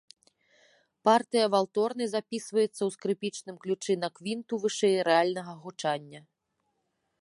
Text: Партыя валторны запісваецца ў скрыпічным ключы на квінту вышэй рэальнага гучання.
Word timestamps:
Партыя 1.09 1.45
валторны 1.55 2.05
запісваецца 2.15 2.71
ў 2.71 2.89
скрыпічным 2.97 3.55
ключы 3.67 3.93
на 4.05 4.09
квінту 4.19 4.53
вышэй 4.65 4.95
рэальнага 5.11 5.53
гучання. 5.67 6.21